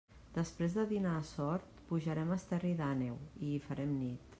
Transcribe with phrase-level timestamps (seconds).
[0.37, 4.27] Després de dinar a Sort, pujarem a Esterri d'Àneu, i hi farem nit.